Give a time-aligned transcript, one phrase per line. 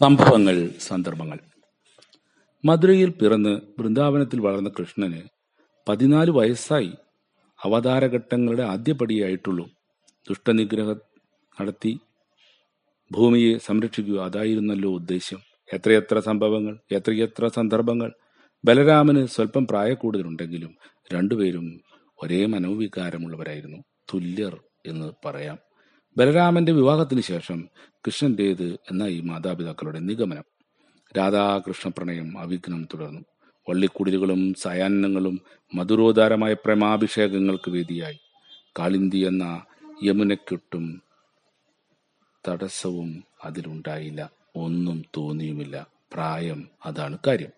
[0.00, 1.38] സംഭവങ്ങൾ സന്ദർഭങ്ങൾ.
[2.64, 5.22] മധുരയിൽ പിറന്ന് വൃന്ദാവനത്തിൽ വളർന്ന കൃഷ്ണന്
[5.88, 6.92] പതിനാല് വയസ്സായി
[7.62, 9.66] അവതാരഘട്ടങ്ങളുടെ ആദ്യപടിയായിട്ടുള്ളൂ.
[10.28, 11.00] ദുഷ്ടനിഗ്രഹം
[11.60, 11.98] നടത്തി
[13.12, 14.20] ഭൂമിയെ സംരക്ഷിക്കുക.
[14.20, 15.40] അതായിരുന്നല്ലോ ഉദ്ദേശ്യം.
[15.72, 18.12] എത്രയെത്ര സംഭവങ്ങൾ എത്രയെത്ര സന്ദർഭങ്ങൾ.
[18.64, 20.76] ബലരാമന് സ്വല്പം പ്രായക്കൂടുതലുണ്ടെങ്കിലും
[21.14, 21.80] രണ്ടുപേരും
[22.22, 23.76] ഒരേ മനോവികാരമുള്ളവരായിരുന്നു.
[24.14, 25.58] തുല്യർ എന്ന് പറയാം.
[26.16, 27.68] ബലരാമന്റെ വിവാഹത്തിന് ശേഷം
[28.06, 30.44] കൃഷ്ണന്റേത് ഈ മാതാപിതാക്കളുടെ നിഗമനം.
[31.18, 33.20] രാധാകൃഷ്ണ പ്രണയം അവിഘ്നം തുടർന്നു.
[33.68, 35.40] വള്ളിക്കുടിലുകളും സായാഹ്നങ്ങളും
[35.74, 38.18] മധുരോദാരമായ പ്രേമാഭിഷേകങ്ങൾക്ക് വേദിയായി.
[38.78, 39.64] കാളിന്തി എന്ന
[40.04, 41.02] യമുനയ്ക്കൊട്ടും
[42.48, 44.30] തടസ്സവും അതിലുണ്ടായില്ല.
[44.56, 45.86] ഒന്നും തോന്നിയുമില്ല.
[46.12, 47.50] പ്രായം അതാണ് കാര്യം.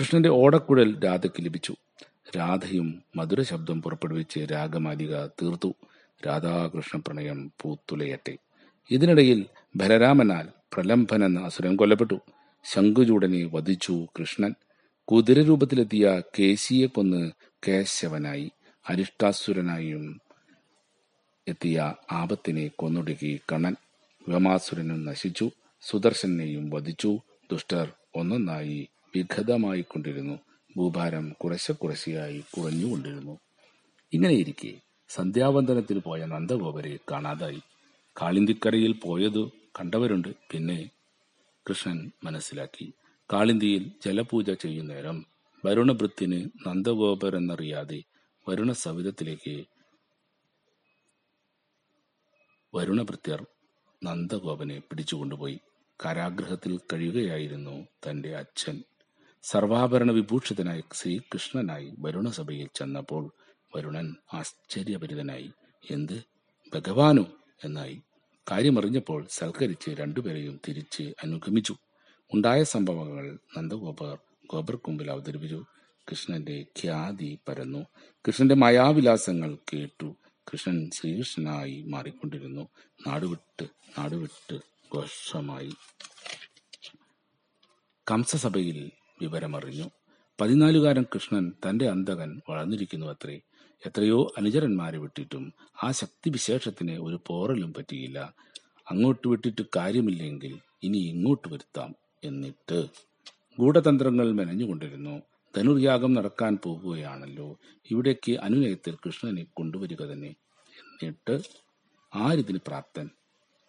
[0.00, 1.74] കൃഷ്ണന്റെ ഓടക്കുഴൽ രാധയ്ക്ക് ലഭിച്ചു.
[2.36, 5.74] രാധയും മധുര ശബ്ദം പുറപ്പെടുവിച്ച് രാഗമാലിക തീർത്തു.
[6.26, 8.36] രാധാകൃഷ്ണ പ്രണയം പൂത്തുലയട്ടെ.
[8.90, 9.46] ഇതിനിടയിൽ
[9.76, 12.20] ബലരാമനാൽ പ്രലംഭൻ എന്ന അസുരൻ കൊല്ലപ്പെട്ടു.
[12.64, 14.54] ശംഖുചൂടനെ വധിച്ചു കൃഷ്ണൻ.
[15.04, 17.32] കുതിര കുതിരരൂപത്തിലെത്തിയ കേശിയെ കൊന്ന്
[17.68, 18.50] കേശവനായി
[18.88, 20.20] അരിഷ്ടാസുരനായും
[21.48, 23.76] എത്തിയ ആപത്തിനെ കൊന്നൊടുക്കി കണ്ണൻ.
[24.28, 25.50] വ്യോമാസുരനും നശിച്ചു
[25.80, 27.18] സുദർശനെയും വധിച്ചു.
[27.52, 30.38] ദുഷ്ടർ ഒന്നൊന്നായി വിഘതമായിക്കൊണ്ടിരുന്നു.
[30.76, 33.38] ഭൂഭാരം കുറശ്ശെ കുറശെയായി കുറഞ്ഞുകൊണ്ടിരുന്നു.
[34.12, 34.74] ഇങ്ങനെയിരിക്കെ
[35.14, 37.60] സന്ധ്യാവന്തനത്തിന് പോയ നന്ദഗോപരെ കാണാതായി.
[38.22, 39.42] കാളിന്തിക്കരയിൽ പോയതു
[39.80, 40.28] കണ്ടവരുണ്ട്.
[40.50, 40.90] പിന്നെ
[41.68, 42.92] കൃഷ്ണൻ മനസ്സിലാക്കി.
[43.32, 45.26] കാളിന്തിയിൽ ജലപൂജ ചെയ്യുന്നേരം
[45.64, 48.02] വരുണഭൃത്തിന് നന്ദഗോപരെന്നറിയാതെ
[48.48, 49.54] വരുണ സവിധത്തിലേക്ക്
[52.74, 53.46] വരുണഭൃത്യർ
[54.04, 55.58] നന്ദഗോപനെ പിടിച്ചുകൊണ്ടുപോയി.
[56.04, 58.76] കാരാഗ്രഹത്തിൽ കഴിയുകയായിരുന്നു തന്റെ അച്ഛൻ.
[59.42, 63.24] സർവാഭരണ വിഭൂഷിതനായി ശ്രീകൃഷ്ണനായി വരുണസഭയിൽ ചെന്നപ്പോൾ
[63.76, 65.50] വരുണൻ ആശ്ചര്യഭരിതനായി.
[65.90, 66.22] എന്ത്?
[66.74, 67.26] ഭഗവാനോ?
[67.64, 68.02] എന്നായി.
[68.50, 71.76] കാര്യമറിഞ്ഞപ്പോൾ സൽക്കരിച്ച് രണ്ടുപേരെയും തിരിച്ച് അനുഗമിച്ചു.
[72.34, 74.18] ഉണ്ടായ സംഭവങ്ങൾ നന്ദഗോപർ
[74.50, 75.64] ഗോപർക്കുമ്പിൽ അവതരിപ്പിച്ചു.
[76.10, 77.86] കൃഷ്ണന്റെ ഖ്യാതി പരന്നു.
[78.26, 80.16] കൃഷ്ണന്റെ മായാവിലാസങ്ങൾ കേട്ടു.
[80.52, 82.68] കൃഷ്ണൻ ശ്രീകൃഷ്ണനായി മാറിക്കൊണ്ടിരുന്നു.
[83.06, 83.64] നാടുവിട്ട്
[83.98, 84.58] നാടുവിട്ട്
[84.94, 85.74] ഘോഷമായി.
[88.10, 88.90] കംസസഭയിൽ
[89.20, 89.90] വിവരമറിഞ്ഞു.
[90.40, 93.40] പതിനാലുകാരൻ കൃഷ്ണൻ തന്റെ അന്തകൻ വളർന്നിരിക്കുന്നു അത്രേ
[93.86, 95.52] എത്രയോ അനുചരന്മാരെ വിട്ടിട്ടും
[95.82, 98.34] ആ ശക്തിവിശേഷത്തിന് ഒരു പോറലും പറ്റിയില്ല.
[98.90, 102.86] അങ്ങോട്ട് വിട്ടിട്ട് കാര്യമില്ലെങ്കിൽ ഇനി ഇങ്ങോട്ട് വരുത്താം എന്നിട്ട്.
[103.58, 105.22] ഗൂഢതന്ത്രങ്ങൾ മെനഞ്ഞുകൊണ്ടിരുന്നു.
[105.56, 107.58] ധനുർയാഗം നടക്കാൻ പോകുകയാണല്ലോ.
[107.90, 110.34] ഇവിടേക്ക് അനുനയത്തിൽ കൃഷ്ണനെ കൊണ്ടുവരിക തന്നെ.
[110.92, 111.40] എന്നിട്ട്
[112.14, 113.10] ആരിതിന് പ്രാപ്തൻ?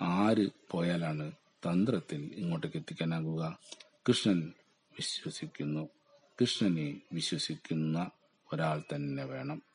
[0.00, 1.32] ആര് പോയാലാണ്
[1.66, 3.58] തന്ത്രത്തിൽ ഇങ്ങോട്ടേക്ക് എത്തിക്കാനാകുക?
[4.08, 4.52] കൃഷ്ണൻ
[4.92, 5.88] വിശ്വസിക്കുന്നു.
[6.40, 8.10] കൃഷ്ണനെ വിശ്വസിക്കുന്ന
[8.52, 9.69] ഒരാൾ തന്നെ വേണം.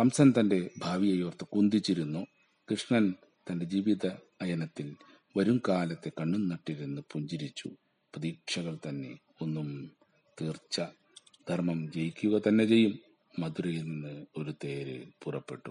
[0.00, 2.26] കംസൻ തന്റെ ഭാവിയെ ഓർത്ത് കുന്തിച്ചിരുന്നു.
[2.70, 3.14] കൃഷ്ണൻ
[3.50, 4.06] തന്റെ ജീവിത
[4.42, 4.96] അയനത്തിൽ
[5.36, 7.68] വരും കാലത്തെ കണ്ണും നട്ടിരുന്ന് പുഞ്ചിരിച്ചു.
[8.14, 9.90] പ്രതീക്ഷകൾ തന്നെ ഒന്നും
[10.42, 10.80] തീർച്ച.
[11.48, 12.98] ധർമ്മം ജയിക്കുക തന്നെ ചെയ്യും.
[13.38, 15.70] മധുരയിൽ നിന്ന് ഒരു തേര് പുറപ്പെട്ടു.